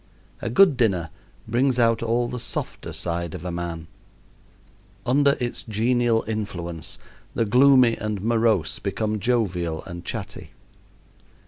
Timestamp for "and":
7.99-8.19, 9.85-10.03